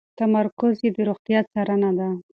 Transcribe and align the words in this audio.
تمرکز 0.19 0.75
یې 0.83 0.89
د 0.95 0.97
روغتیا 1.09 1.39
څارنه 1.51 1.91
ده. 1.97 2.09